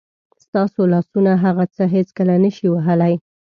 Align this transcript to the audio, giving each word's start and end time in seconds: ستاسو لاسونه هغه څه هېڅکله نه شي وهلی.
ستاسو 0.45 0.81
لاسونه 0.93 1.31
هغه 1.45 1.65
څه 1.75 1.83
هېڅکله 1.95 2.35
نه 2.43 2.49
شي 2.55 2.67
وهلی. 2.71 3.13